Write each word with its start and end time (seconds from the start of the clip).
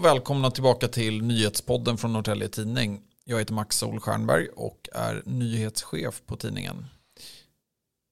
Och 0.00 0.06
välkomna 0.06 0.50
tillbaka 0.50 0.88
till 0.88 1.22
nyhetspodden 1.22 1.98
från 1.98 2.12
Norrtälje 2.12 2.48
Tidning. 2.48 3.00
Jag 3.24 3.38
heter 3.38 3.54
Max 3.54 3.76
Solstjernberg 3.76 4.48
och 4.48 4.88
är 4.92 5.22
nyhetschef 5.26 6.22
på 6.26 6.36
tidningen. 6.36 6.86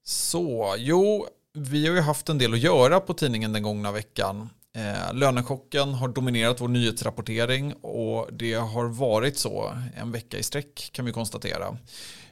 Så, 0.05 0.75
jo, 0.77 1.27
vi 1.53 1.87
har 1.87 1.95
ju 1.95 2.01
haft 2.01 2.29
en 2.29 2.37
del 2.37 2.53
att 2.53 2.59
göra 2.59 2.99
på 2.99 3.13
tidningen 3.13 3.53
den 3.53 3.63
gångna 3.63 3.91
veckan. 3.91 4.49
Eh, 4.75 5.13
lönechocken 5.13 5.93
har 5.93 6.07
dominerat 6.07 6.61
vår 6.61 6.67
nyhetsrapportering 6.67 7.73
och 7.73 8.29
det 8.33 8.53
har 8.53 8.85
varit 8.85 9.37
så 9.37 9.73
en 9.95 10.11
vecka 10.11 10.37
i 10.37 10.43
sträck 10.43 10.89
kan 10.93 11.05
vi 11.05 11.11
konstatera. 11.11 11.77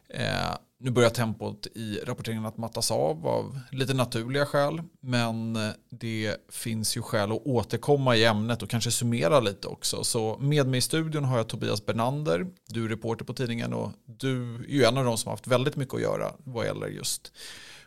Eh, 0.10 0.56
nu 0.80 0.92
börjar 0.92 1.10
tempot 1.10 1.68
i 1.68 2.00
rapporteringen 2.06 2.46
att 2.46 2.58
mattas 2.58 2.92
av 2.92 3.28
av 3.28 3.60
lite 3.72 3.94
naturliga 3.94 4.46
skäl. 4.46 4.82
Men 5.02 5.56
eh, 5.56 5.70
det 5.90 6.36
finns 6.50 6.98
ju 6.98 7.02
skäl 7.02 7.32
att 7.32 7.42
återkomma 7.46 8.16
i 8.16 8.26
ämnet 8.26 8.64
och 8.64 8.70
kanske 8.70 8.92
summera 8.92 9.40
lite 9.40 9.68
också. 9.68 10.04
Så 10.04 10.38
med 10.40 10.68
mig 10.68 10.78
i 10.78 10.82
studion 10.82 11.24
har 11.24 11.38
jag 11.38 11.48
Tobias 11.48 11.86
Bernander. 11.86 12.48
Du 12.68 12.86
är 12.86 12.90
reporter 12.90 13.26
på 13.26 13.34
tidningen 13.34 13.74
och 13.74 13.92
du 14.06 14.56
är 14.56 14.70
ju 14.70 14.84
en 14.84 14.98
av 14.98 15.06
de 15.06 15.18
som 15.18 15.30
har 15.30 15.34
haft 15.34 15.48
väldigt 15.48 15.76
mycket 15.76 15.96
att 15.96 16.02
göra 16.02 16.32
vad 16.44 16.66
gäller 16.66 16.88
just 16.88 17.32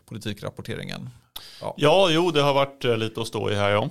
politikrapporteringen. 0.05 1.11
Ja, 1.61 1.75
ja 1.77 2.09
jo 2.11 2.31
det 2.31 2.43
har 2.43 2.55
varit 2.55 2.85
eh, 2.85 2.97
lite 2.97 3.21
att 3.21 3.27
stå 3.27 3.51
i 3.51 3.55
här 3.55 3.71
ja. 3.71 3.91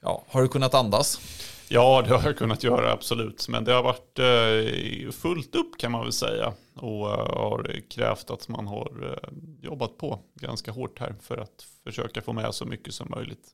Ja, 0.00 0.24
har 0.28 0.42
du 0.42 0.48
kunnat 0.48 0.74
andas? 0.74 1.20
Ja, 1.70 2.02
det 2.08 2.14
har 2.14 2.22
jag 2.22 2.36
kunnat 2.36 2.64
göra 2.64 2.92
absolut. 2.92 3.48
Men 3.48 3.64
det 3.64 3.72
har 3.72 3.82
varit 3.82 4.18
eh, 4.18 5.10
fullt 5.10 5.54
upp 5.54 5.78
kan 5.78 5.92
man 5.92 6.02
väl 6.02 6.12
säga. 6.12 6.52
Och 6.74 7.10
eh, 7.10 7.36
har 7.36 7.80
krävt 7.90 8.30
att 8.30 8.48
man 8.48 8.66
har 8.66 9.12
eh, 9.12 9.28
jobbat 9.62 9.98
på 9.98 10.20
ganska 10.34 10.70
hårt 10.70 10.98
här 10.98 11.14
för 11.20 11.38
att 11.38 11.66
försöka 11.84 12.22
få 12.22 12.32
med 12.32 12.54
så 12.54 12.64
mycket 12.64 12.94
som 12.94 13.10
möjligt. 13.10 13.48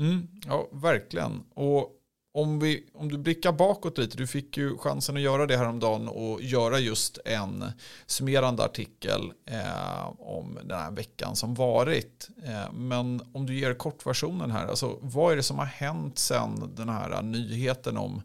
Mm, 0.00 0.28
ja, 0.46 0.68
verkligen. 0.72 1.44
Och 1.54 1.97
om, 2.38 2.58
vi, 2.58 2.84
om 2.94 3.08
du 3.12 3.18
blickar 3.18 3.52
bakåt 3.52 3.98
lite, 3.98 4.16
du 4.16 4.26
fick 4.26 4.56
ju 4.56 4.78
chansen 4.78 5.16
att 5.16 5.22
göra 5.22 5.46
det 5.46 5.56
häromdagen 5.56 6.08
och 6.08 6.42
göra 6.42 6.78
just 6.78 7.18
en 7.24 7.64
summerande 8.06 8.64
artikel 8.64 9.32
eh, 9.46 10.08
om 10.18 10.58
den 10.64 10.78
här 10.78 10.90
veckan 10.90 11.36
som 11.36 11.54
varit. 11.54 12.28
Eh, 12.44 12.72
men 12.72 13.22
om 13.32 13.46
du 13.46 13.58
ger 13.58 13.74
kortversionen 13.74 14.50
här, 14.50 14.66
alltså, 14.66 14.98
vad 15.00 15.32
är 15.32 15.36
det 15.36 15.42
som 15.42 15.58
har 15.58 15.66
hänt 15.66 16.18
sen 16.18 16.74
den 16.76 16.88
här 16.88 17.22
nyheten 17.22 17.96
om 17.96 18.22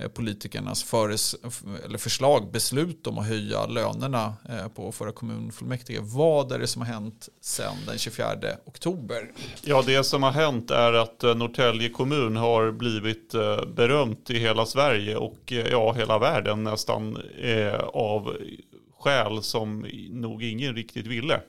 Eh, 0.00 0.08
politikernas 0.08 0.84
föres, 0.84 1.36
eller 1.84 1.98
förslag, 1.98 2.52
beslut 2.52 3.06
om 3.06 3.18
att 3.18 3.26
höja 3.26 3.66
lönerna 3.66 4.34
eh, 4.48 4.68
på 4.68 4.92
förra 4.92 5.12
kommunfullmäktige. 5.12 6.00
Vad 6.00 6.52
är 6.52 6.58
det 6.58 6.66
som 6.66 6.82
har 6.82 6.88
hänt 6.88 7.28
sedan 7.40 7.76
den 7.86 7.98
24 7.98 8.26
oktober? 8.64 9.32
Ja, 9.62 9.82
det 9.86 10.04
som 10.04 10.22
har 10.22 10.30
hänt 10.30 10.70
är 10.70 10.92
att 10.92 11.24
eh, 11.24 11.34
Norrtälje 11.34 11.88
kommun 11.88 12.36
har 12.36 12.72
blivit 12.72 13.32
berömt 13.76 14.30
i 14.30 14.38
hela 14.38 14.66
Sverige 14.66 15.16
och 15.16 15.52
ja, 15.70 15.92
hela 15.92 16.18
världen 16.18 16.64
nästan 16.64 17.18
av 17.92 18.36
skäl 18.98 19.42
som 19.42 19.86
nog 20.10 20.42
ingen 20.42 20.74
riktigt 20.74 21.06
ville 21.06 21.40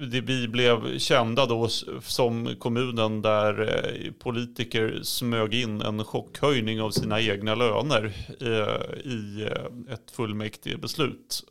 vi 0.00 0.48
blev 0.48 0.98
kända 0.98 1.46
då 1.46 1.68
som 2.02 2.56
kommunen 2.58 3.22
där 3.22 3.60
eh, 3.60 4.12
politiker 4.12 5.00
smög 5.02 5.54
in 5.54 5.80
en 5.80 6.04
chockhöjning 6.04 6.80
av 6.80 6.90
sina 6.90 7.20
egna 7.20 7.54
löner 7.54 8.12
eh, 8.40 9.10
i 9.12 9.42
eh, 9.42 9.94
ett 9.94 10.10
fullmäktige 10.10 10.76
beslut. 10.76 11.44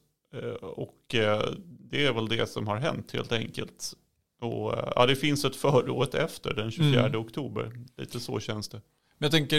Och 0.62 1.16
det 1.90 2.06
är 2.06 2.14
väl 2.14 2.28
det 2.28 2.50
som 2.50 2.68
har 2.68 2.78
hänt 2.78 3.12
helt 3.12 3.32
enkelt. 3.32 3.94
Och, 4.42 4.74
ja, 4.96 5.06
det 5.06 5.16
finns 5.16 5.46
ett 5.46 5.56
före 5.56 5.92
och 5.92 6.04
ett 6.04 6.16
efter 6.16 6.54
den 6.54 6.72
24 6.72 7.06
mm. 7.06 7.22
oktober. 7.22 7.72
Lite 7.98 8.20
så 8.20 8.40
känns 8.40 8.70
det. 8.70 8.82
Men 9.18 9.26
jag 9.26 9.32
tänker, 9.32 9.58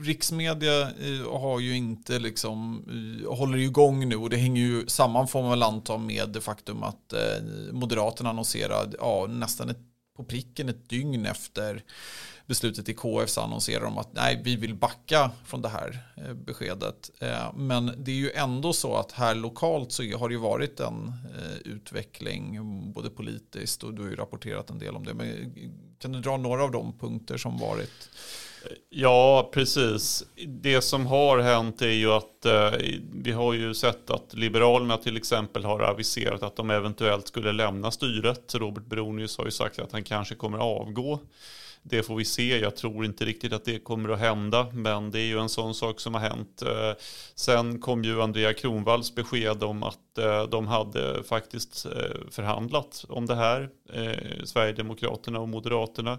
riksmedia 0.00 0.80
eh, 0.80 1.40
har 1.40 1.60
ju 1.60 1.76
inte 1.76 2.18
liksom, 2.18 2.84
eh, 3.24 3.36
håller 3.36 3.58
igång 3.58 4.08
nu 4.08 4.16
och 4.16 4.30
det 4.30 4.36
hänger 4.36 4.62
ju 4.62 4.86
samman 4.86 5.28
får 5.28 5.42
man 5.42 5.50
väl 5.50 5.62
anta 5.62 5.98
med 5.98 6.28
det 6.28 6.40
faktum 6.40 6.82
att 6.82 7.12
eh, 7.12 7.44
Moderaterna 7.72 8.30
annonserade 8.30 8.96
ja, 9.00 9.26
nästan 9.26 9.68
ett, 9.68 9.80
på 10.16 10.24
pricken 10.24 10.68
ett 10.68 10.88
dygn 10.88 11.26
efter 11.26 11.82
beslutet 12.46 12.88
i 12.88 12.94
KF 12.94 13.30
så 13.30 13.40
annonserar 13.40 13.84
de 13.84 13.98
att 13.98 14.12
nej, 14.12 14.40
vi 14.44 14.56
vill 14.56 14.74
backa 14.74 15.30
från 15.44 15.62
det 15.62 15.68
här 15.68 16.02
beskedet. 16.34 17.10
Men 17.54 17.92
det 17.98 18.10
är 18.10 18.16
ju 18.16 18.30
ändå 18.30 18.72
så 18.72 18.96
att 18.96 19.12
här 19.12 19.34
lokalt 19.34 19.92
så 19.92 20.02
har 20.02 20.28
det 20.28 20.34
ju 20.34 20.40
varit 20.40 20.80
en 20.80 21.12
utveckling 21.64 22.58
både 22.92 23.10
politiskt 23.10 23.82
och 23.82 23.94
du 23.94 24.02
har 24.02 24.08
ju 24.08 24.16
rapporterat 24.16 24.70
en 24.70 24.78
del 24.78 24.96
om 24.96 25.04
det. 25.04 25.14
Men 25.14 25.54
kan 25.98 26.12
du 26.12 26.20
dra 26.20 26.36
några 26.36 26.64
av 26.64 26.70
de 26.70 26.98
punkter 26.98 27.36
som 27.36 27.58
varit 27.58 28.08
Ja, 28.90 29.50
precis. 29.52 30.24
Det 30.46 30.80
som 30.80 31.06
har 31.06 31.38
hänt 31.38 31.82
är 31.82 31.90
ju 31.90 32.12
att 32.12 32.44
eh, 32.44 32.72
vi 33.12 33.32
har 33.32 33.52
ju 33.52 33.74
sett 33.74 34.10
att 34.10 34.34
Liberalerna 34.34 34.96
till 34.96 35.16
exempel 35.16 35.64
har 35.64 35.80
aviserat 35.80 36.42
att 36.42 36.56
de 36.56 36.70
eventuellt 36.70 37.28
skulle 37.28 37.52
lämna 37.52 37.90
styret. 37.90 38.54
Robert 38.54 38.84
Bronius 38.84 39.38
har 39.38 39.44
ju 39.44 39.50
sagt 39.50 39.78
att 39.78 39.92
han 39.92 40.04
kanske 40.04 40.34
kommer 40.34 40.58
avgå. 40.58 41.20
Det 41.88 42.02
får 42.02 42.16
vi 42.16 42.24
se. 42.24 42.58
Jag 42.58 42.76
tror 42.76 43.04
inte 43.04 43.24
riktigt 43.24 43.52
att 43.52 43.64
det 43.64 43.78
kommer 43.78 44.08
att 44.08 44.18
hända, 44.18 44.66
men 44.72 45.10
det 45.10 45.20
är 45.20 45.26
ju 45.26 45.38
en 45.38 45.48
sån 45.48 45.74
sak 45.74 46.00
som 46.00 46.14
har 46.14 46.20
hänt. 46.20 46.62
Eh, 46.62 46.92
sen 47.34 47.80
kom 47.80 48.04
ju 48.04 48.22
Andrea 48.22 48.54
Kronvalls 48.54 49.14
besked 49.14 49.62
om 49.62 49.82
att 49.82 50.18
eh, 50.18 50.42
de 50.42 50.66
hade 50.66 51.22
faktiskt 51.22 51.86
eh, 51.86 52.30
förhandlat 52.30 53.04
om 53.08 53.26
det 53.26 53.34
här, 53.34 53.70
Sverigedemokraterna 54.44 55.40
och 55.40 55.48
Moderaterna. 55.48 56.18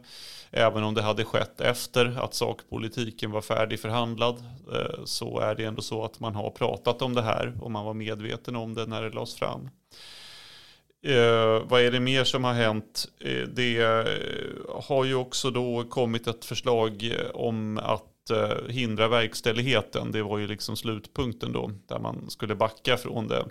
Även 0.51 0.83
om 0.83 0.93
det 0.93 1.01
hade 1.01 1.23
skett 1.23 1.61
efter 1.61 2.19
att 2.19 2.33
sakpolitiken 2.33 3.31
var 3.31 3.41
färdigförhandlad 3.41 4.43
så 5.05 5.39
är 5.39 5.55
det 5.55 5.63
ändå 5.63 5.81
så 5.81 6.03
att 6.03 6.19
man 6.19 6.35
har 6.35 6.49
pratat 6.49 7.01
om 7.01 7.13
det 7.13 7.21
här 7.21 7.53
och 7.61 7.71
man 7.71 7.85
var 7.85 7.93
medveten 7.93 8.55
om 8.55 8.73
det 8.73 8.85
när 8.85 9.01
det 9.01 9.09
lades 9.09 9.35
fram. 9.35 9.69
Eh, 11.03 11.63
vad 11.69 11.81
är 11.81 11.91
det 11.91 11.99
mer 11.99 12.23
som 12.23 12.43
har 12.43 12.53
hänt? 12.53 13.07
Eh, 13.19 13.47
det 13.47 13.77
eh, 13.77 14.81
har 14.83 15.05
ju 15.05 15.15
också 15.15 15.51
då 15.51 15.83
kommit 15.83 16.27
ett 16.27 16.45
förslag 16.45 17.03
eh, 17.03 17.31
om 17.33 17.77
att 17.77 18.03
eh, 18.31 18.67
hindra 18.69 19.07
verkställigheten. 19.07 20.11
Det 20.11 20.23
var 20.23 20.37
ju 20.37 20.47
liksom 20.47 20.75
slutpunkten 20.77 21.51
då, 21.51 21.71
där 21.87 21.99
man 21.99 22.29
skulle 22.29 22.55
backa 22.55 22.97
från 22.97 23.27
det. 23.27 23.45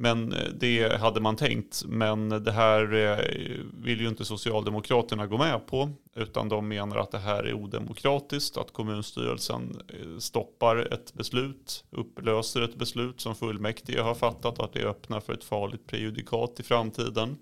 Men 0.00 0.32
eh, 0.32 0.48
det 0.60 1.00
hade 1.00 1.20
man 1.20 1.36
tänkt. 1.36 1.82
Men 1.86 2.28
det 2.28 2.52
här 2.52 2.94
eh, 2.94 3.18
vill 3.82 4.00
ju 4.00 4.08
inte 4.08 4.24
Socialdemokraterna 4.24 5.26
gå 5.26 5.38
med 5.38 5.66
på. 5.66 5.90
Utan 6.14 6.48
de 6.48 6.68
menar 6.68 6.96
att 6.96 7.10
det 7.10 7.18
här 7.18 7.44
är 7.44 7.54
odemokratiskt. 7.54 8.56
Att 8.56 8.72
kommunstyrelsen 8.72 9.82
eh, 9.88 10.18
stoppar 10.18 10.76
ett 10.92 11.14
beslut. 11.14 11.84
Upplöser 11.90 12.62
ett 12.62 12.74
beslut 12.74 13.20
som 13.20 13.34
fullmäktige 13.34 14.00
har 14.00 14.14
fattat. 14.14 14.58
Och 14.58 14.64
att 14.64 14.72
det 14.72 14.84
öppnar 14.84 15.20
för 15.20 15.32
ett 15.32 15.44
farligt 15.44 15.86
prejudikat 15.86 16.60
i 16.60 16.62
framtiden. 16.62 17.36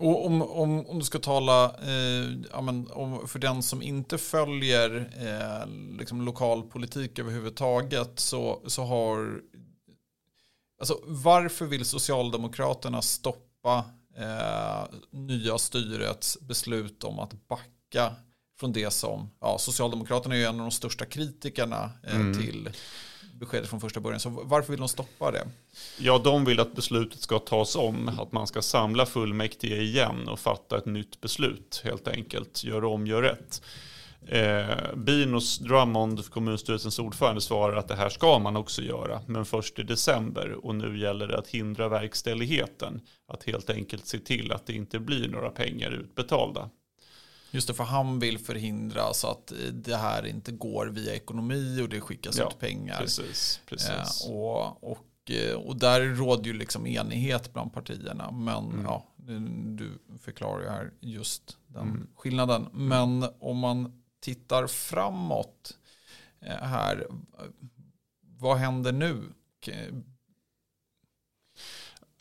Och 0.00 0.26
om, 0.26 0.42
om, 0.42 0.86
om 0.86 0.98
du 0.98 1.04
ska 1.04 1.18
tala 1.18 1.64
eh, 1.64 2.30
ja, 2.52 2.60
men, 2.60 2.90
om, 2.90 3.28
för 3.28 3.38
den 3.38 3.62
som 3.62 3.82
inte 3.82 4.18
följer 4.18 5.10
eh, 5.20 5.68
liksom 5.98 6.22
lokalpolitik 6.22 7.18
överhuvudtaget 7.18 8.20
så, 8.20 8.62
så 8.66 8.84
har 8.84 9.40
Alltså, 10.80 11.00
varför 11.04 11.66
vill 11.66 11.84
Socialdemokraterna 11.84 13.02
stoppa 13.02 13.84
eh, 14.16 14.84
nya 15.10 15.58
styrets 15.58 16.40
beslut 16.40 17.04
om 17.04 17.18
att 17.18 17.48
backa 17.48 18.14
från 18.60 18.72
det 18.72 18.90
som, 18.90 19.30
ja, 19.40 19.58
Socialdemokraterna 19.58 20.34
är 20.34 20.38
ju 20.38 20.44
en 20.44 20.54
av 20.54 20.66
de 20.66 20.70
största 20.70 21.04
kritikerna 21.04 21.90
eh, 22.06 22.16
mm. 22.16 22.34
till 22.34 22.70
beskedet 23.40 23.68
från 23.68 23.80
första 23.80 24.00
början. 24.00 24.20
Så 24.20 24.30
varför 24.30 24.72
vill 24.72 24.80
de 24.80 24.88
stoppa 24.88 25.30
det? 25.30 25.46
Ja, 25.98 26.18
de 26.18 26.44
vill 26.44 26.60
att 26.60 26.72
beslutet 26.72 27.20
ska 27.20 27.38
tas 27.38 27.76
om, 27.76 28.08
att 28.08 28.32
man 28.32 28.46
ska 28.46 28.62
samla 28.62 29.06
fullmäktige 29.06 29.76
igen 29.76 30.28
och 30.28 30.38
fatta 30.38 30.78
ett 30.78 30.86
nytt 30.86 31.20
beslut 31.20 31.80
helt 31.84 32.08
enkelt. 32.08 32.64
Gör 32.64 32.84
om, 32.84 33.06
gör 33.06 33.22
rätt. 33.22 33.62
Eh, 34.26 34.94
Binos 34.96 35.58
Drummond, 35.58 36.30
kommunstyrelsens 36.30 36.98
ordförande, 36.98 37.40
svarar 37.40 37.76
att 37.76 37.88
det 37.88 37.96
här 37.96 38.08
ska 38.08 38.38
man 38.38 38.56
också 38.56 38.82
göra, 38.82 39.20
men 39.26 39.44
först 39.44 39.78
i 39.78 39.82
december. 39.82 40.66
Och 40.66 40.74
nu 40.74 40.98
gäller 40.98 41.26
det 41.26 41.38
att 41.38 41.48
hindra 41.48 41.88
verkställigheten. 41.88 43.00
Att 43.28 43.44
helt 43.44 43.70
enkelt 43.70 44.06
se 44.06 44.18
till 44.18 44.52
att 44.52 44.66
det 44.66 44.72
inte 44.72 44.98
blir 44.98 45.28
några 45.28 45.50
pengar 45.50 45.90
utbetalda. 45.90 46.70
Just 47.50 47.68
det, 47.68 47.74
för 47.74 47.84
han 47.84 48.18
vill 48.18 48.38
förhindra 48.38 49.12
så 49.12 49.28
att 49.28 49.52
det 49.72 49.96
här 49.96 50.26
inte 50.26 50.52
går 50.52 50.86
via 50.86 51.14
ekonomi 51.14 51.80
och 51.82 51.88
det 51.88 52.00
skickas 52.00 52.38
ja, 52.38 52.48
ut 52.48 52.58
pengar. 52.58 52.98
Precis, 52.98 53.60
precis. 53.66 54.26
Eh, 54.26 54.32
och, 54.32 54.90
och, 54.90 55.30
eh, 55.30 55.54
och 55.54 55.76
där 55.76 56.00
råder 56.00 56.44
ju 56.44 56.52
liksom 56.52 56.86
enighet 56.86 57.52
bland 57.52 57.72
partierna. 57.72 58.30
Men 58.30 58.70
mm. 58.70 58.84
ja, 58.84 59.06
du 59.76 59.98
förklarar 60.20 60.62
ju 60.62 60.68
här 60.68 60.92
just 61.00 61.58
den 61.66 61.82
mm. 61.82 62.06
skillnaden. 62.16 62.68
Men 62.72 63.24
om 63.40 63.58
man 63.58 64.02
tittar 64.20 64.66
framåt 64.66 65.78
eh, 66.40 66.56
här, 66.56 67.06
vad 68.20 68.56
händer 68.56 68.92
nu? 68.92 69.22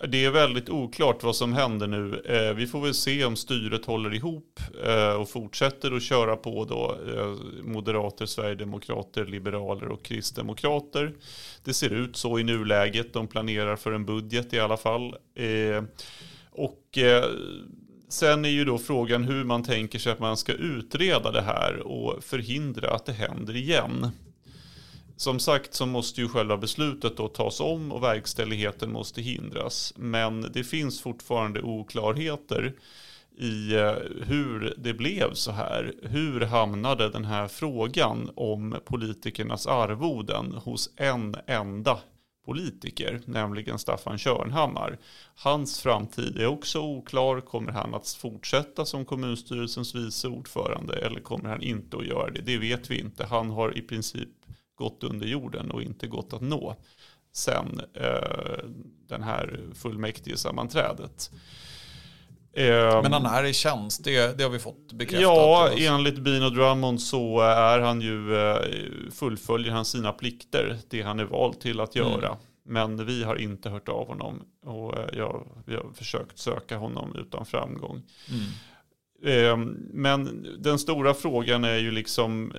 Det 0.08 0.26
är 0.26 0.32
väldigt 0.32 0.70
oklart 0.70 1.24
vad 1.24 1.36
som 1.36 1.54
händer 1.54 1.88
nu. 1.88 2.22
Eh, 2.26 2.54
vi 2.54 2.68
får 2.68 2.82
väl 2.82 2.94
se 2.94 3.26
om 3.26 3.36
styret 3.36 3.86
håller 3.86 4.14
ihop 4.14 4.60
eh, 4.86 5.14
och 5.14 5.30
fortsätter 5.30 5.92
att 5.92 6.04
köra 6.04 6.36
på 6.36 6.66
då 6.66 6.98
eh, 7.16 7.36
moderater, 7.64 8.26
sverigedemokrater, 8.26 9.26
liberaler 9.26 9.88
och 9.88 10.04
kristdemokrater. 10.04 11.14
Det 11.64 11.74
ser 11.74 11.90
ut 11.90 12.16
så 12.16 12.40
i 12.40 12.44
nuläget. 12.44 13.14
De 13.14 13.28
planerar 13.28 13.76
för 13.76 13.92
en 13.92 14.06
budget 14.06 14.54
i 14.54 14.60
alla 14.60 14.78
fall. 14.78 15.16
Eh, 15.36 15.84
och 16.52 16.98
eh, 16.98 17.26
sen 18.10 18.46
är 18.46 18.50
ju 18.50 18.66
då 18.66 18.78
frågan 18.78 19.24
hur 19.24 19.44
man 19.44 19.64
tänker 19.64 20.00
sig 20.00 20.12
att 20.12 20.20
man 20.20 20.38
ska 20.38 20.54
utreda 20.54 21.32
det 21.32 21.42
här 21.42 21.80
och 21.80 22.24
förhindra 22.24 22.92
att 22.92 23.06
det 23.06 23.14
händer 23.14 23.56
igen. 23.56 24.12
Som 25.20 25.40
sagt 25.40 25.74
så 25.74 25.86
måste 25.86 26.22
ju 26.22 26.28
själva 26.28 26.58
beslutet 26.58 27.18
då 27.18 27.28
tas 27.28 27.60
om 27.60 27.92
och 27.92 28.04
verkställigheten 28.04 28.92
måste 28.92 29.22
hindras. 29.22 29.94
Men 29.96 30.42
det 30.54 30.64
finns 30.64 31.02
fortfarande 31.02 31.62
oklarheter 31.62 32.74
i 33.38 33.76
eh, 33.76 33.94
hur 34.22 34.74
det 34.78 34.94
blev 34.94 35.34
så 35.34 35.52
här. 35.52 35.94
Hur 36.02 36.42
hamnade 36.42 37.10
den 37.10 37.26
här 37.26 37.48
frågan 37.48 38.30
om 38.36 38.76
politikernas 38.86 39.68
arvoden 39.68 40.52
hos 40.52 40.90
en 40.96 41.36
enda 41.46 42.00
politiker, 42.46 43.22
nämligen 43.26 43.80
Staffan 43.80 44.18
Körnhammar. 44.18 44.98
Hans 45.36 45.82
framtid 45.82 46.38
är 46.38 46.48
också 46.48 46.80
oklar. 46.80 47.42
Kommer 47.42 47.72
han 47.72 47.96
att 47.96 48.08
fortsätta 48.08 48.86
som 48.86 49.06
kommunstyrelsens 49.06 49.96
vice 49.96 50.28
ordförande 50.28 50.94
eller 50.94 51.20
kommer 51.20 51.50
han 51.50 51.62
inte 51.62 51.98
att 51.98 52.06
göra 52.06 52.32
det? 52.32 52.42
Det 52.42 52.58
vet 52.58 52.92
vi 52.92 53.00
inte. 53.00 53.26
Han 53.26 53.50
har 53.50 53.78
i 53.78 53.82
princip 53.82 54.30
gått 54.80 55.04
under 55.04 55.28
jorden 55.28 55.72
och 55.72 55.82
inte 55.82 56.08
gått 56.08 56.34
att 56.34 56.42
nå 56.42 56.76
sen 57.34 57.82
eh, 57.94 58.70
den 59.08 59.24
här 59.24 59.60
fullmäktige 59.74 60.38
sammanträdet. 60.38 61.32
Eh, 62.54 63.02
Men 63.02 63.14
han 63.14 63.26
är 63.26 63.44
i 63.44 63.54
tjänst, 63.54 64.04
det, 64.04 64.38
det 64.38 64.44
har 64.44 64.52
vi 64.52 64.60
fått 64.60 64.94
bekräftat. 64.94 65.22
Ja, 65.22 65.70
enligt 65.78 66.20
Bino 66.20 66.50
Drummond 66.50 67.02
så 67.02 67.40
är 67.42 67.80
han 67.80 68.02
ju, 68.02 68.36
eh, 68.36 68.58
fullföljer 69.12 69.72
han 69.72 69.86
sina 69.86 70.12
plikter, 70.12 70.78
det 70.90 71.02
han 71.02 71.20
är 71.20 71.26
vald 71.26 71.60
till 71.60 71.80
att 71.80 71.96
göra. 71.96 72.28
Mm. 72.28 72.40
Men 72.66 73.06
vi 73.06 73.24
har 73.24 73.36
inte 73.36 73.70
hört 73.70 73.90
av 73.90 74.08
honom 74.08 74.42
och 74.66 74.98
eh, 74.98 75.10
jag, 75.14 75.48
vi 75.66 75.76
har 75.76 75.86
försökt 75.94 76.38
söka 76.38 76.78
honom 76.78 77.16
utan 77.16 77.46
framgång. 77.46 78.02
Mm. 78.30 78.50
Men 79.94 80.48
den 80.60 80.80
stora 80.80 81.14
frågan 81.14 81.64
är 81.64 81.78
ju 81.78 81.92
liksom 81.92 82.54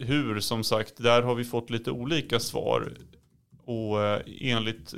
hur, 0.00 0.40
som 0.40 0.64
sagt, 0.64 0.96
där 0.96 1.22
har 1.22 1.34
vi 1.34 1.44
fått 1.44 1.70
lite 1.70 1.90
olika 1.90 2.40
svar. 2.40 2.92
Och 3.64 4.02
eh, 4.02 4.22
enligt 4.40 4.94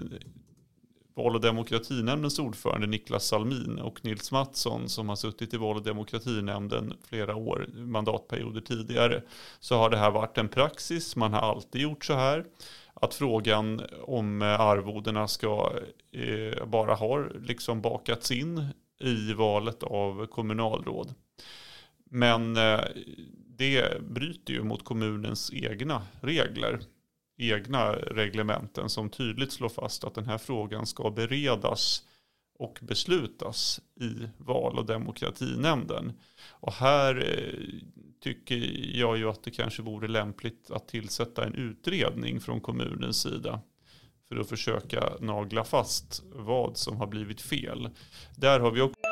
Val 1.14 1.34
och 1.34 1.40
demokratinämndens 1.40 2.38
ordförande 2.38 2.86
Niklas 2.86 3.26
Salmin 3.26 3.78
och 3.78 4.04
Nils 4.04 4.32
Mattsson 4.32 4.88
som 4.88 5.08
har 5.08 5.16
suttit 5.16 5.54
i 5.54 5.56
Val 5.56 5.76
och 5.76 5.82
demokratinämnden 5.82 6.94
flera 7.08 7.36
år, 7.36 7.66
mandatperioder 7.74 8.60
tidigare, 8.60 9.22
så 9.60 9.76
har 9.76 9.90
det 9.90 9.96
här 9.96 10.10
varit 10.10 10.38
en 10.38 10.48
praxis. 10.48 11.16
Man 11.16 11.32
har 11.32 11.40
alltid 11.40 11.80
gjort 11.80 12.04
så 12.04 12.14
här. 12.14 12.44
Att 12.94 13.14
frågan 13.14 13.82
om 14.02 14.42
eh, 14.42 14.60
arvodena 14.60 15.28
ska 15.28 15.72
eh, 16.12 16.66
bara 16.66 16.94
har 16.94 17.32
liksom 17.40 17.80
bakats 17.80 18.30
in 18.30 18.66
i 19.00 19.32
valet 19.32 19.82
av 19.82 20.26
kommunalråd. 20.26 21.14
Men 22.10 22.56
eh, 22.56 22.80
det 23.56 24.02
bryter 24.02 24.52
ju 24.52 24.62
mot 24.62 24.84
kommunens 24.84 25.52
egna 25.52 26.02
regler, 26.20 26.80
egna 27.38 27.92
reglementen 27.92 28.88
som 28.88 29.10
tydligt 29.10 29.52
slår 29.52 29.68
fast 29.68 30.04
att 30.04 30.14
den 30.14 30.26
här 30.26 30.38
frågan 30.38 30.86
ska 30.86 31.10
beredas 31.10 32.02
och 32.58 32.78
beslutas 32.82 33.80
i 34.00 34.28
val 34.38 34.78
och 34.78 34.86
demokratinämnden. 34.86 36.12
Och 36.50 36.72
här 36.72 37.16
eh, 37.16 37.68
tycker 38.20 38.56
jag 38.98 39.18
ju 39.18 39.28
att 39.28 39.42
det 39.44 39.50
kanske 39.50 39.82
vore 39.82 40.08
lämpligt 40.08 40.70
att 40.70 40.88
tillsätta 40.88 41.44
en 41.46 41.54
utredning 41.54 42.40
från 42.40 42.60
kommunens 42.60 43.22
sida 43.22 43.60
för 44.28 44.40
att 44.40 44.48
försöka 44.48 45.12
nagla 45.20 45.64
fast 45.64 46.22
vad 46.32 46.76
som 46.76 46.96
har 46.96 47.06
blivit 47.06 47.40
fel. 47.40 47.88
Där 48.36 48.60
har 48.60 48.70
vi 48.70 48.80
också 48.80 49.11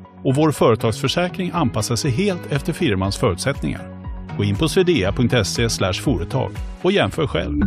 och 0.23 0.35
vår 0.35 0.51
företagsförsäkring 0.51 1.51
anpassar 1.53 1.95
sig 1.95 2.11
helt 2.11 2.51
efter 2.51 2.73
firmans 2.73 3.17
förutsättningar. 3.17 4.01
Gå 4.37 4.43
in 4.43 4.55
på 4.55 4.69
swedea.se 4.69 5.69
företag 5.93 6.51
och 6.81 6.91
jämför 6.91 7.27
själv. 7.27 7.61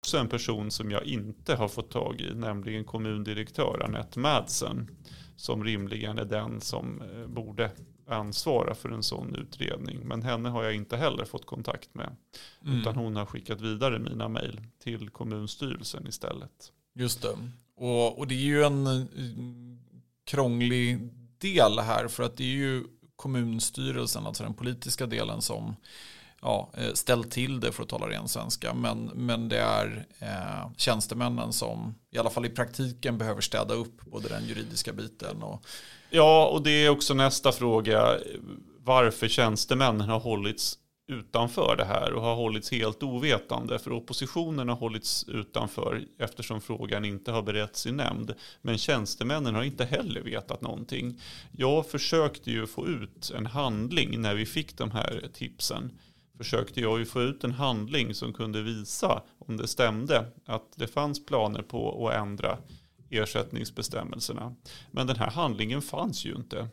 Också 0.00 0.18
en 0.18 0.28
person 0.28 0.70
som 0.70 0.90
jag 0.90 1.04
inte 1.04 1.54
har 1.54 1.68
fått 1.68 1.90
tag 1.90 2.20
i, 2.20 2.34
nämligen 2.34 2.84
kommundirektör 2.84 3.82
Anette 3.84 4.18
Madsen, 4.18 4.90
som 5.36 5.64
rimligen 5.64 6.18
är 6.18 6.24
den 6.24 6.60
som 6.60 7.02
eh, 7.02 7.26
borde 7.26 7.70
ansvara 8.08 8.74
för 8.74 8.88
en 8.88 9.02
sån 9.02 9.34
utredning. 9.34 10.00
Men 10.04 10.22
henne 10.22 10.48
har 10.48 10.64
jag 10.64 10.74
inte 10.74 10.96
heller 10.96 11.24
fått 11.24 11.46
kontakt 11.46 11.94
med. 11.94 12.16
Mm. 12.64 12.80
Utan 12.80 12.96
hon 12.96 13.16
har 13.16 13.26
skickat 13.26 13.60
vidare 13.60 13.98
mina 13.98 14.28
mejl 14.28 14.60
till 14.82 15.10
kommunstyrelsen 15.10 16.06
istället. 16.06 16.72
Just 16.94 17.22
det. 17.22 17.28
Och, 17.78 18.18
och 18.18 18.26
det 18.26 18.34
är 18.34 18.38
ju 18.38 18.64
en 18.64 18.86
eh, 18.86 19.02
krånglig 20.26 20.98
del 21.38 21.78
här 21.78 22.08
för 22.08 22.22
att 22.22 22.36
det 22.36 22.44
är 22.44 22.56
ju 22.56 22.84
kommunstyrelsen, 23.16 24.26
alltså 24.26 24.42
den 24.42 24.54
politiska 24.54 25.06
delen 25.06 25.42
som 25.42 25.76
ja, 26.42 26.70
eh, 26.76 26.92
ställt 26.94 27.30
till 27.30 27.60
det 27.60 27.72
för 27.72 27.82
att 27.82 27.88
tala 27.88 28.08
ren 28.08 28.28
svenska. 28.28 28.74
Men, 28.74 29.04
men 29.04 29.48
det 29.48 29.58
är 29.58 30.06
eh, 30.18 30.70
tjänstemännen 30.76 31.52
som 31.52 31.94
i 32.10 32.18
alla 32.18 32.30
fall 32.30 32.46
i 32.46 32.50
praktiken 32.50 33.18
behöver 33.18 33.40
städa 33.40 33.74
upp 33.74 34.00
både 34.00 34.28
den 34.28 34.44
juridiska 34.44 34.92
biten 34.92 35.42
och 35.42 35.64
Ja, 36.10 36.46
och 36.46 36.62
det 36.62 36.70
är 36.70 36.88
också 36.88 37.14
nästa 37.14 37.52
fråga. 37.52 38.18
Varför 38.84 39.28
tjänstemännen 39.28 40.08
har 40.08 40.20
hållits 40.20 40.78
utanför 41.08 41.76
det 41.76 41.84
här 41.84 42.12
och 42.12 42.22
har 42.22 42.34
hållits 42.34 42.70
helt 42.70 43.02
ovetande. 43.02 43.78
För 43.78 43.92
oppositionen 43.92 44.68
har 44.68 44.76
hållits 44.76 45.24
utanför 45.28 46.04
eftersom 46.18 46.60
frågan 46.60 47.04
inte 47.04 47.32
har 47.32 47.42
beretts 47.42 47.86
i 47.86 47.92
nämnd. 47.92 48.34
Men 48.62 48.78
tjänstemännen 48.78 49.54
har 49.54 49.62
inte 49.62 49.84
heller 49.84 50.20
vetat 50.20 50.60
någonting. 50.60 51.20
Jag 51.56 51.86
försökte 51.86 52.50
ju 52.50 52.66
få 52.66 52.86
ut 52.86 53.30
en 53.36 53.46
handling 53.46 54.20
när 54.20 54.34
vi 54.34 54.46
fick 54.46 54.78
de 54.78 54.90
här 54.90 55.28
tipsen. 55.34 55.98
Försökte 56.36 56.80
jag 56.80 56.98
ju 56.98 57.04
få 57.04 57.22
ut 57.22 57.44
en 57.44 57.52
handling 57.52 58.14
som 58.14 58.32
kunde 58.32 58.62
visa 58.62 59.22
om 59.38 59.56
det 59.56 59.68
stämde 59.68 60.26
att 60.46 60.72
det 60.76 60.86
fanns 60.86 61.26
planer 61.26 61.62
på 61.62 62.08
att 62.08 62.14
ändra 62.14 62.58
ersättningsbestämmelserna. 63.10 64.54
Men 64.90 65.06
den 65.06 65.16
här 65.16 65.30
handlingen 65.30 65.82
fanns 65.82 66.24
ju 66.24 66.34
inte. 66.34 66.68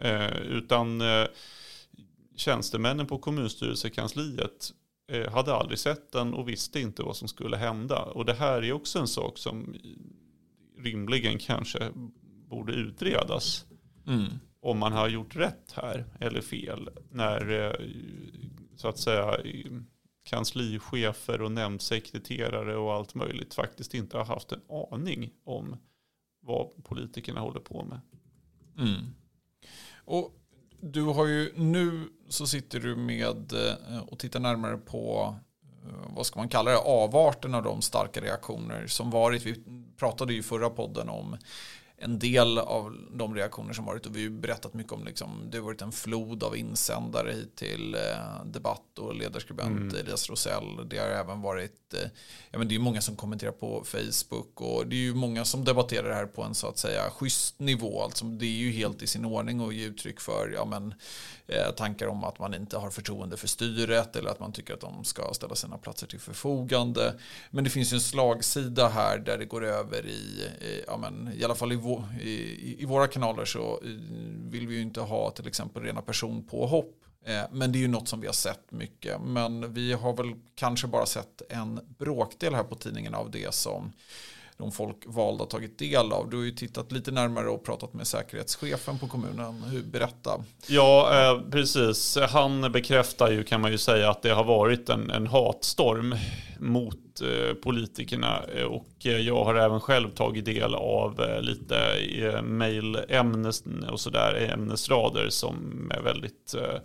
Eh, 0.00 0.36
utan 0.36 1.00
eh, 1.00 1.26
tjänstemännen 2.36 3.06
på 3.06 3.18
kommunstyrelsekansliet 3.18 4.72
eh, 5.12 5.32
hade 5.32 5.54
aldrig 5.54 5.78
sett 5.78 6.12
den 6.12 6.34
och 6.34 6.48
visste 6.48 6.80
inte 6.80 7.02
vad 7.02 7.16
som 7.16 7.28
skulle 7.28 7.56
hända. 7.56 8.02
Och 8.02 8.24
det 8.24 8.34
här 8.34 8.64
är 8.64 8.72
också 8.72 8.98
en 8.98 9.08
sak 9.08 9.38
som 9.38 9.76
rimligen 10.78 11.38
kanske 11.38 11.90
borde 12.48 12.72
utredas. 12.72 13.66
Mm. 14.06 14.26
Om 14.60 14.78
man 14.78 14.92
har 14.92 15.08
gjort 15.08 15.36
rätt 15.36 15.72
här 15.72 16.04
eller 16.20 16.40
fel. 16.40 16.90
När 17.10 17.50
eh, 17.50 17.86
så 18.76 18.88
att 18.88 18.98
säga 18.98 19.36
kanslichefer 20.22 21.42
och 21.42 21.52
nämndsekreterare 21.52 22.76
och 22.76 22.92
allt 22.92 23.14
möjligt 23.14 23.54
faktiskt 23.54 23.94
inte 23.94 24.16
har 24.16 24.24
haft 24.24 24.52
en 24.52 24.60
aning 24.92 25.30
om 25.44 25.76
vad 26.40 26.84
politikerna 26.84 27.40
håller 27.40 27.60
på 27.60 27.84
med. 27.84 28.00
Mm. 28.78 29.06
Och 30.04 30.39
du 30.80 31.02
har 31.02 31.26
ju 31.26 31.52
nu 31.56 32.08
så 32.28 32.46
sitter 32.46 32.80
du 32.80 32.96
med 32.96 33.52
eh, 33.52 33.98
och 34.08 34.18
tittar 34.18 34.40
närmare 34.40 34.76
på 34.76 35.34
eh, 35.86 36.14
vad 36.16 36.26
ska 36.26 36.40
man 36.40 36.48
kalla 36.48 36.70
det, 36.70 36.78
avarten 36.78 37.54
av 37.54 37.62
de 37.62 37.82
starka 37.82 38.20
reaktioner 38.20 38.86
som 38.86 39.10
varit. 39.10 39.46
Vi 39.46 39.54
pratade 39.96 40.32
ju 40.32 40.38
i 40.38 40.42
förra 40.42 40.70
podden 40.70 41.08
om 41.08 41.36
en 42.02 42.18
del 42.18 42.58
av 42.58 42.96
de 43.10 43.34
reaktioner 43.34 43.72
som 43.72 43.84
varit 43.84 44.06
och 44.06 44.16
vi 44.16 44.18
har 44.18 44.30
ju 44.30 44.30
berättat 44.30 44.74
mycket 44.74 44.92
om 44.92 45.04
liksom, 45.04 45.48
det 45.50 45.58
har 45.58 45.64
varit 45.64 45.82
en 45.82 45.92
flod 45.92 46.42
av 46.42 46.56
insändare 46.56 47.32
hit 47.32 47.56
till 47.56 47.94
eh, 47.94 48.44
debatt 48.44 48.98
och 48.98 49.14
ledarskribent 49.14 49.80
mm. 49.80 49.96
Elias 49.96 50.30
Rosell. 50.30 50.88
Det 50.88 50.98
har 50.98 51.06
även 51.06 51.40
varit, 51.40 51.94
eh, 51.94 52.10
ja 52.50 52.58
men 52.58 52.68
det 52.68 52.74
är 52.74 52.78
många 52.78 53.00
som 53.00 53.16
kommenterar 53.16 53.52
på 53.52 53.84
Facebook 53.84 54.60
och 54.60 54.86
det 54.86 54.96
är 54.96 55.00
ju 55.00 55.14
många 55.14 55.44
som 55.44 55.64
debatterar 55.64 56.08
det 56.08 56.14
här 56.14 56.26
på 56.26 56.42
en 56.42 56.54
så 56.54 56.66
att 56.66 56.78
säga 56.78 57.10
schysst 57.10 57.58
nivå. 57.58 58.02
Alltså 58.02 58.24
det 58.24 58.46
är 58.46 58.58
ju 58.58 58.70
helt 58.70 59.02
i 59.02 59.06
sin 59.06 59.24
ordning 59.24 59.60
att 59.60 59.74
ge 59.74 59.84
uttryck 59.84 60.20
för 60.20 60.52
ja 60.54 60.64
men, 60.64 60.94
eh, 61.46 61.70
tankar 61.76 62.06
om 62.06 62.24
att 62.24 62.38
man 62.38 62.54
inte 62.54 62.76
har 62.76 62.90
förtroende 62.90 63.36
för 63.36 63.48
styret 63.48 64.16
eller 64.16 64.30
att 64.30 64.40
man 64.40 64.52
tycker 64.52 64.74
att 64.74 64.80
de 64.80 65.04
ska 65.04 65.34
ställa 65.34 65.54
sina 65.54 65.78
platser 65.78 66.06
till 66.06 66.20
förfogande. 66.20 67.14
Men 67.50 67.64
det 67.64 67.70
finns 67.70 67.92
ju 67.92 67.94
en 67.94 68.00
slagsida 68.00 68.88
här 68.88 69.18
där 69.18 69.38
det 69.38 69.44
går 69.44 69.64
över 69.64 70.06
i, 70.06 70.48
ja 70.86 70.96
men, 70.96 71.32
i 71.34 71.44
alla 71.44 71.54
fall 71.54 71.72
i 71.72 71.89
i, 72.20 72.76
i 72.82 72.84
våra 72.84 73.06
kanaler 73.06 73.44
så 73.44 73.72
eh, 73.72 73.90
vill 74.50 74.66
vi 74.68 74.74
ju 74.74 74.82
inte 74.82 75.00
ha 75.00 75.30
till 75.30 75.46
exempel 75.46 75.82
rena 75.82 76.02
personpåhopp. 76.02 76.94
Eh, 77.26 77.42
men 77.52 77.72
det 77.72 77.78
är 77.78 77.80
ju 77.80 77.88
något 77.88 78.08
som 78.08 78.20
vi 78.20 78.26
har 78.26 78.34
sett 78.34 78.72
mycket. 78.72 79.20
Men 79.20 79.74
vi 79.74 79.92
har 79.92 80.16
väl 80.16 80.34
kanske 80.54 80.86
bara 80.86 81.06
sett 81.06 81.42
en 81.48 81.80
bråkdel 81.98 82.54
här 82.54 82.64
på 82.64 82.74
tidningen 82.74 83.14
av 83.14 83.30
det 83.30 83.54
som 83.54 83.92
de 84.60 84.72
folkvalda 84.72 85.44
tagit 85.44 85.78
del 85.78 86.12
av. 86.12 86.30
Du 86.30 86.36
har 86.36 86.44
ju 86.44 86.50
tittat 86.50 86.92
lite 86.92 87.10
närmare 87.10 87.48
och 87.48 87.64
pratat 87.64 87.94
med 87.94 88.06
säkerhetschefen 88.06 88.98
på 88.98 89.08
kommunen. 89.08 89.62
Hur, 89.62 89.82
berätta. 89.82 90.44
Ja, 90.68 91.10
eh, 91.14 91.50
precis. 91.50 92.18
Han 92.30 92.72
bekräftar 92.72 93.30
ju 93.30 93.44
kan 93.44 93.60
man 93.60 93.70
ju 93.70 93.78
säga 93.78 94.10
att 94.10 94.22
det 94.22 94.30
har 94.30 94.44
varit 94.44 94.88
en, 94.88 95.10
en 95.10 95.26
hatstorm 95.26 96.14
mot 96.58 97.20
eh, 97.20 97.54
politikerna. 97.54 98.42
Eh, 98.56 98.64
och 98.64 99.06
eh, 99.06 99.18
jag 99.18 99.44
har 99.44 99.54
även 99.54 99.80
själv 99.80 100.10
tagit 100.10 100.44
del 100.44 100.74
av 100.74 101.20
eh, 101.20 101.42
lite 101.42 101.76
eh, 102.18 102.42
mejlämnes 102.42 103.64
och 103.90 104.00
sådär, 104.00 104.42
eh, 104.42 104.52
ämnesrader 104.52 105.28
som 105.28 105.90
är 105.96 106.02
väldigt 106.02 106.54
eh, 106.54 106.80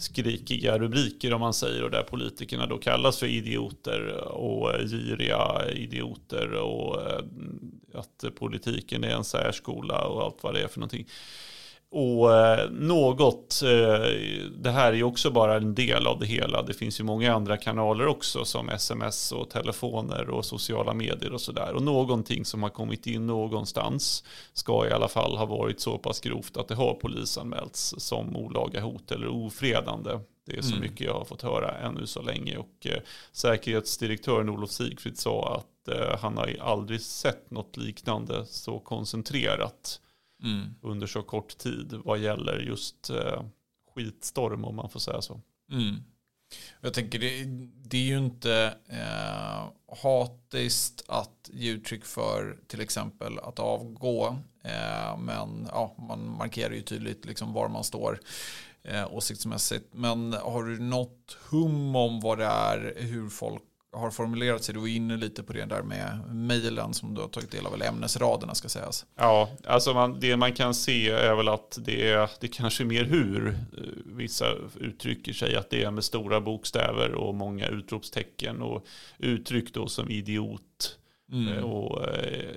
skrikiga 0.00 0.78
rubriker 0.78 1.32
om 1.32 1.40
man 1.40 1.54
säger 1.54 1.84
och 1.84 1.90
där 1.90 2.02
politikerna 2.02 2.66
då 2.66 2.78
kallas 2.78 3.18
för 3.18 3.26
idioter 3.26 4.14
och 4.24 4.72
giriga 4.72 5.70
idioter 5.72 6.52
och 6.52 7.10
eh, 7.10 7.24
att 7.94 8.24
politiken 8.34 9.04
är 9.04 9.10
en 9.10 9.24
särskola 9.24 10.04
och 10.04 10.22
allt 10.22 10.42
vad 10.42 10.54
det 10.54 10.62
är 10.62 10.68
för 10.68 10.80
någonting. 10.80 11.06
Och 11.92 12.34
eh, 12.36 12.70
något, 12.70 13.62
eh, 13.62 14.10
det 14.58 14.70
här 14.70 14.92
är 14.92 14.96
ju 14.96 15.02
också 15.02 15.30
bara 15.30 15.56
en 15.56 15.74
del 15.74 16.06
av 16.06 16.18
det 16.18 16.26
hela. 16.26 16.62
Det 16.62 16.74
finns 16.74 17.00
ju 17.00 17.04
många 17.04 17.34
andra 17.34 17.56
kanaler 17.56 18.06
också 18.06 18.44
som 18.44 18.68
sms 18.68 19.32
och 19.32 19.50
telefoner 19.50 20.30
och 20.30 20.44
sociala 20.44 20.94
medier 20.94 21.32
och 21.32 21.40
sådär. 21.40 21.72
Och 21.72 21.82
någonting 21.82 22.44
som 22.44 22.62
har 22.62 22.70
kommit 22.70 23.06
in 23.06 23.26
någonstans 23.26 24.24
ska 24.52 24.88
i 24.88 24.92
alla 24.92 25.08
fall 25.08 25.36
ha 25.36 25.46
varit 25.46 25.80
så 25.80 25.98
pass 25.98 26.20
grovt 26.20 26.56
att 26.56 26.68
det 26.68 26.74
har 26.74 26.94
polisanmälts 26.94 27.94
som 27.98 28.36
olaga 28.36 28.80
hot 28.80 29.10
eller 29.10 29.28
ofredande. 29.28 30.10
Det 30.46 30.56
är 30.56 30.62
så 30.62 30.74
mm. 30.76 30.80
mycket 30.80 31.06
jag 31.06 31.14
har 31.14 31.24
fått 31.24 31.42
höra 31.42 31.78
ännu 31.78 32.06
så 32.06 32.22
länge. 32.22 32.56
Och 32.56 32.86
eh, 32.86 33.00
säkerhetsdirektören 33.32 34.48
Olof 34.48 34.70
Sigfrid 34.70 35.18
sa 35.18 35.56
att 35.56 35.66
han 36.20 36.36
har 36.36 36.56
aldrig 36.60 37.00
sett 37.00 37.50
något 37.50 37.76
liknande 37.76 38.46
så 38.46 38.78
koncentrerat 38.78 40.00
mm. 40.42 40.74
under 40.82 41.06
så 41.06 41.22
kort 41.22 41.58
tid 41.58 42.00
vad 42.04 42.18
gäller 42.18 42.58
just 42.58 43.10
eh, 43.10 43.42
skitstorm 43.94 44.64
om 44.64 44.76
man 44.76 44.90
får 44.90 45.00
säga 45.00 45.22
så. 45.22 45.40
Mm. 45.70 45.96
Jag 46.80 46.94
tänker 46.94 47.18
det, 47.18 47.44
det 47.88 47.96
är 47.96 48.04
ju 48.04 48.18
inte 48.18 48.74
eh, 48.88 49.70
hatiskt 50.02 51.04
att 51.08 51.50
ge 51.52 51.70
uttryck 51.70 52.04
för 52.04 52.58
till 52.66 52.80
exempel 52.80 53.38
att 53.38 53.58
avgå. 53.58 54.26
Eh, 54.64 55.18
men 55.18 55.68
ja, 55.72 55.94
man 56.08 56.36
markerar 56.38 56.74
ju 56.74 56.82
tydligt 56.82 57.24
liksom 57.24 57.52
var 57.52 57.68
man 57.68 57.84
står 57.84 58.20
eh, 58.82 59.14
åsiktsmässigt. 59.14 59.94
Men 59.94 60.32
har 60.32 60.64
du 60.64 60.78
något 60.78 61.36
hum 61.50 61.96
om 61.96 62.20
vad 62.20 62.38
det 62.38 62.44
är, 62.44 62.94
hur 62.96 63.28
folk 63.28 63.62
har 63.92 64.10
formulerat 64.10 64.64
sig. 64.64 64.74
Du 64.74 64.80
var 64.80 64.88
inne 64.88 65.16
lite 65.16 65.42
på 65.42 65.52
det 65.52 65.64
där 65.64 65.82
med 65.82 66.20
mejlen 66.34 66.94
som 66.94 67.14
du 67.14 67.20
har 67.20 67.28
tagit 67.28 67.50
del 67.50 67.66
av, 67.66 67.74
eller 67.74 67.88
ämnesraderna 67.88 68.54
ska 68.54 68.68
sägas. 68.68 69.06
Ja, 69.16 69.50
alltså 69.66 69.94
man, 69.94 70.20
det 70.20 70.36
man 70.36 70.52
kan 70.52 70.74
se 70.74 71.10
är 71.10 71.34
väl 71.34 71.48
att 71.48 71.78
det 71.80 72.08
är, 72.08 72.30
det 72.40 72.48
kanske 72.48 72.82
är 72.82 72.86
mer 72.86 73.04
hur 73.04 73.48
eh, 73.48 73.84
vissa 74.04 74.46
uttrycker 74.80 75.32
sig, 75.32 75.56
att 75.56 75.70
det 75.70 75.82
är 75.82 75.90
med 75.90 76.04
stora 76.04 76.40
bokstäver 76.40 77.14
och 77.14 77.34
många 77.34 77.66
utropstecken 77.66 78.62
och 78.62 78.86
uttryck 79.18 79.74
då 79.74 79.86
som 79.86 80.10
idiot 80.10 80.98
mm. 81.32 81.48
Eh, 81.48 81.64
och 81.64 82.08
eh, 82.08 82.54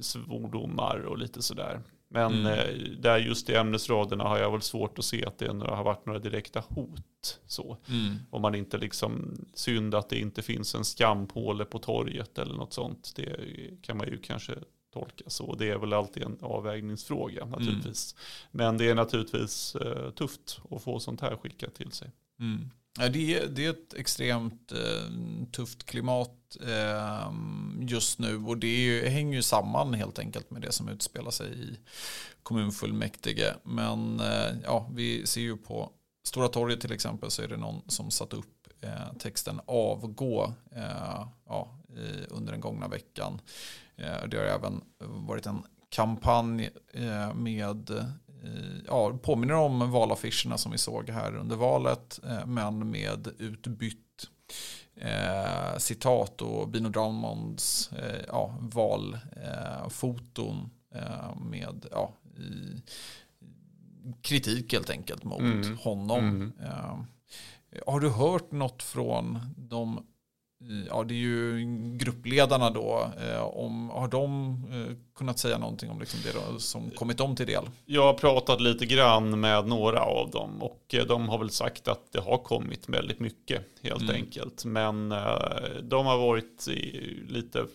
svordomar 0.00 0.98
och 0.98 1.18
lite 1.18 1.42
sådär. 1.42 1.80
Men 2.14 2.34
mm. 2.34 2.46
eh, 2.46 2.74
där 2.98 3.18
just 3.18 3.50
i 3.50 3.54
ämnesraderna 3.54 4.24
har 4.24 4.38
jag 4.38 4.50
väl 4.50 4.62
svårt 4.62 4.98
att 4.98 5.04
se 5.04 5.24
att 5.24 5.38
det 5.38 5.48
har 5.48 5.84
varit 5.84 6.06
några 6.06 6.18
direkta 6.18 6.64
hot. 6.68 7.40
Så. 7.46 7.76
Mm. 7.88 8.16
Om 8.30 8.42
man 8.42 8.54
inte 8.54 8.78
liksom, 8.78 9.36
synd 9.54 9.94
att 9.94 10.08
det 10.08 10.18
inte 10.18 10.42
finns 10.42 10.74
en 10.74 10.84
skampåle 10.84 11.64
på 11.64 11.78
torget 11.78 12.38
eller 12.38 12.54
något 12.54 12.72
sånt. 12.72 13.12
Det 13.16 13.36
kan 13.82 13.96
man 13.96 14.06
ju 14.06 14.18
kanske 14.18 14.54
tolka 14.92 15.24
så. 15.26 15.54
Det 15.54 15.70
är 15.70 15.78
väl 15.78 15.92
alltid 15.92 16.22
en 16.22 16.38
avvägningsfråga 16.40 17.42
mm. 17.42 17.50
naturligtvis. 17.50 18.14
Mm. 18.14 18.66
Men 18.66 18.78
det 18.78 18.88
är 18.88 18.94
naturligtvis 18.94 19.74
eh, 19.74 20.10
tufft 20.10 20.60
att 20.70 20.82
få 20.82 21.00
sånt 21.00 21.20
här 21.20 21.36
skickat 21.36 21.74
till 21.74 21.92
sig. 21.92 22.10
Ja, 22.98 23.08
det, 23.08 23.34
är, 23.34 23.46
det 23.46 23.66
är 23.66 23.70
ett 23.70 23.94
extremt 23.94 24.72
eh, 24.72 25.10
tufft 25.52 25.86
klimat 25.86 26.56
eh, 26.66 27.32
just 27.80 28.18
nu 28.18 28.36
och 28.36 28.58
det 28.58 28.82
ju, 28.82 29.08
hänger 29.08 29.36
ju 29.36 29.42
samman 29.42 29.94
helt 29.94 30.18
enkelt 30.18 30.50
med 30.50 30.62
det 30.62 30.72
som 30.72 30.88
utspelar 30.88 31.30
sig 31.30 31.46
i 31.46 31.78
kommunfullmäktige. 32.42 33.54
Men 33.62 34.20
eh, 34.20 34.56
ja, 34.64 34.90
vi 34.94 35.26
ser 35.26 35.40
ju 35.40 35.56
på 35.56 35.90
Stora 36.26 36.48
torget 36.48 36.80
till 36.80 36.92
exempel 36.92 37.30
så 37.30 37.42
är 37.42 37.48
det 37.48 37.56
någon 37.56 37.82
som 37.86 38.10
satt 38.10 38.32
upp 38.32 38.68
eh, 38.80 39.12
texten 39.18 39.60
avgå 39.66 40.52
eh, 40.70 41.26
ja, 41.48 41.78
i, 41.96 42.26
under 42.28 42.52
den 42.52 42.60
gångna 42.60 42.88
veckan. 42.88 43.40
Eh, 43.96 44.28
det 44.28 44.36
har 44.36 44.44
även 44.44 44.80
varit 44.98 45.46
en 45.46 45.62
kampanj 45.88 46.70
eh, 46.92 47.34
med 47.34 47.90
ja, 48.86 49.18
påminner 49.22 49.54
om 49.54 49.90
valaffischerna 49.90 50.58
som 50.58 50.72
vi 50.72 50.78
såg 50.78 51.10
här 51.10 51.36
under 51.36 51.56
valet, 51.56 52.20
eh, 52.24 52.46
men 52.46 52.90
med 52.90 53.28
utbytt 53.38 54.28
eh, 54.96 55.78
citat 55.78 56.42
och 56.42 56.68
Bino 56.68 56.88
Draumonds 56.88 57.92
eh, 57.92 58.24
ja, 58.28 58.54
valfoton 58.60 59.50
eh, 60.94 61.36
med 61.36 61.86
ja, 61.90 62.14
i, 62.36 62.82
kritik 64.22 64.72
helt 64.72 64.90
enkelt 64.90 65.24
mot 65.24 65.40
mm. 65.40 65.76
honom. 65.76 66.18
Mm. 66.18 66.52
Eh, 66.62 66.96
har 67.86 68.00
du 68.00 68.10
hört 68.10 68.52
något 68.52 68.82
från 68.82 69.38
de 69.56 70.06
ja, 70.88 71.04
det 71.04 71.14
är 71.14 71.18
ju 71.18 71.64
gruppledarna 71.96 72.70
då. 72.70 73.10
Eh, 73.20 73.42
om, 73.42 73.90
har 73.90 74.08
de 74.08 74.50
eh, 74.72 74.96
kunnat 75.14 75.38
säga 75.38 75.58
någonting 75.58 75.90
om 75.90 76.00
liksom 76.00 76.20
det 76.24 76.60
som 76.60 76.90
kommit 76.90 77.18
dem 77.18 77.36
till 77.36 77.46
del? 77.46 77.64
Jag 77.84 78.02
har 78.02 78.14
pratat 78.14 78.60
lite 78.60 78.86
grann 78.86 79.40
med 79.40 79.66
några 79.66 80.00
av 80.00 80.30
dem 80.30 80.62
och 80.62 80.94
eh, 80.94 81.06
de 81.06 81.28
har 81.28 81.38
väl 81.38 81.50
sagt 81.50 81.88
att 81.88 82.12
det 82.12 82.20
har 82.20 82.38
kommit 82.38 82.88
väldigt 82.88 83.20
mycket 83.20 83.62
helt 83.82 84.02
mm. 84.02 84.14
enkelt. 84.14 84.64
Men 84.64 85.08
de 85.82 86.06
har 86.06 86.18
varit 86.18 86.68
lite 87.28 87.66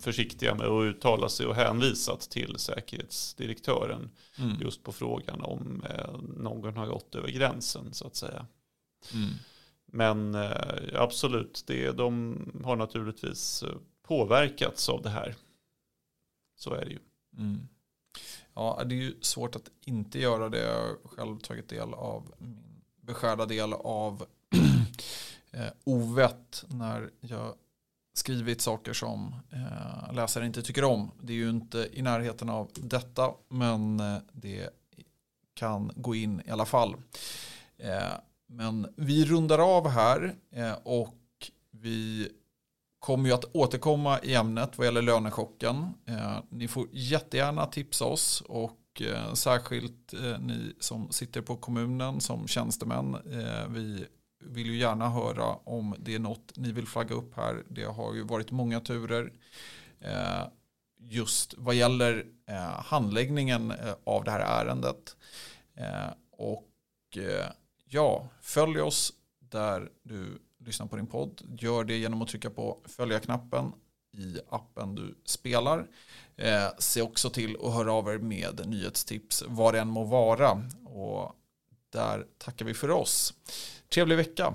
försiktiga 0.00 0.54
med 0.54 0.66
att 0.66 0.84
uttala 0.84 1.28
sig 1.28 1.46
och 1.46 1.54
hänvisat 1.54 2.20
till 2.20 2.54
säkerhetsdirektören 2.58 4.10
mm. 4.38 4.56
just 4.60 4.82
på 4.82 4.92
frågan 4.92 5.40
om 5.42 5.84
någon 6.36 6.76
har 6.76 6.86
gått 6.86 7.14
över 7.14 7.28
gränsen 7.28 7.94
så 7.94 8.06
att 8.06 8.16
säga. 8.16 8.46
Mm. 9.14 9.30
Men 9.94 10.34
eh, 10.34 10.86
absolut, 10.94 11.64
det, 11.66 11.92
de 11.92 12.36
har 12.64 12.76
naturligtvis 12.76 13.62
eh, 13.62 13.74
påverkats 14.02 14.88
av 14.88 15.02
det 15.02 15.10
här. 15.10 15.34
Så 16.56 16.74
är 16.74 16.84
det 16.84 16.90
ju. 16.90 16.98
Mm. 17.38 17.68
Ja, 18.54 18.82
det 18.86 18.94
är 18.94 18.96
ju 18.96 19.14
svårt 19.20 19.56
att 19.56 19.70
inte 19.84 20.18
göra 20.18 20.48
det. 20.48 20.58
Jag 20.58 20.80
har 20.80 20.96
själv 21.04 21.38
tagit 21.38 21.68
del 21.68 21.94
av 21.94 22.34
min 22.38 22.82
beskärda 23.00 23.46
del 23.46 23.72
av 23.72 24.26
eh, 25.50 25.72
ovett 25.84 26.64
när 26.68 27.10
jag 27.20 27.54
skrivit 28.14 28.60
saker 28.60 28.92
som 28.92 29.34
eh, 29.50 30.14
läsare 30.14 30.46
inte 30.46 30.62
tycker 30.62 30.84
om. 30.84 31.10
Det 31.20 31.32
är 31.32 31.36
ju 31.36 31.50
inte 31.50 31.88
i 31.92 32.02
närheten 32.02 32.48
av 32.48 32.70
detta, 32.74 33.34
men 33.48 34.00
eh, 34.00 34.18
det 34.32 34.68
kan 35.54 35.92
gå 35.96 36.14
in 36.14 36.42
i 36.46 36.50
alla 36.50 36.66
fall. 36.66 36.96
Eh, 37.76 38.12
men 38.52 38.86
vi 38.96 39.24
rundar 39.24 39.76
av 39.76 39.88
här 39.88 40.34
eh, 40.50 40.72
och 40.72 41.18
vi 41.70 42.28
kommer 42.98 43.28
ju 43.28 43.34
att 43.34 43.56
återkomma 43.56 44.20
i 44.22 44.34
ämnet 44.34 44.78
vad 44.78 44.86
gäller 44.86 45.02
lönechocken. 45.02 45.94
Eh, 46.06 46.38
ni 46.50 46.68
får 46.68 46.86
jättegärna 46.92 47.66
tipsa 47.66 48.04
oss 48.04 48.40
och 48.40 49.02
eh, 49.02 49.32
särskilt 49.32 50.14
ni 50.40 50.74
som 50.80 51.10
sitter 51.10 51.40
på 51.40 51.56
kommunen 51.56 52.20
som 52.20 52.48
tjänstemän. 52.48 53.16
Vi 53.68 54.06
vill 54.44 54.66
ju 54.66 54.76
gärna 54.76 55.08
höra 55.08 55.44
om 55.44 55.94
det 55.98 56.14
är 56.14 56.18
något 56.18 56.52
ni 56.56 56.72
vill 56.72 56.86
flagga 56.86 57.14
upp 57.14 57.36
här. 57.36 57.62
Det 57.68 57.84
har 57.84 58.14
ju 58.14 58.22
varit 58.22 58.50
många 58.50 58.80
turer. 58.80 59.32
just 60.98 61.54
vad 61.58 61.74
gäller 61.74 62.26
handläggningen 62.84 63.72
av 64.04 64.24
det 64.24 64.30
här 64.30 64.64
ärendet. 64.64 65.16
Och 66.30 66.68
ja, 67.92 68.28
följ 68.40 68.80
oss 68.80 69.12
där 69.38 69.90
du 70.02 70.38
lyssnar 70.58 70.86
på 70.86 70.96
din 70.96 71.06
podd. 71.06 71.42
Gör 71.58 71.84
det 71.84 71.96
genom 71.96 72.22
att 72.22 72.28
trycka 72.28 72.50
på 72.50 72.78
följa-knappen 72.84 73.72
i 74.12 74.38
appen 74.48 74.94
du 74.94 75.18
spelar. 75.24 75.86
Eh, 76.36 76.68
se 76.78 77.02
också 77.02 77.30
till 77.30 77.56
att 77.62 77.74
höra 77.74 77.92
av 77.92 78.08
er 78.08 78.18
med 78.18 78.66
nyhetstips 78.66 79.44
vad 79.46 79.74
det 79.74 79.80
än 79.80 79.88
må 79.88 80.04
vara. 80.04 80.62
Och 80.84 81.36
där 81.90 82.26
tackar 82.38 82.66
vi 82.66 82.74
för 82.74 82.90
oss. 82.90 83.34
Trevlig 83.88 84.16
vecka. 84.16 84.54